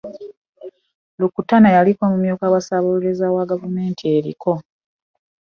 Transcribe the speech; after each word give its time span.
Lukutana 1.19 1.67
yaliko 1.75 2.01
amyuka 2.09 2.45
ssaabawolereza 2.51 3.25
wa 3.35 3.43
gavumenti 3.51 4.03
eriko. 4.17 4.51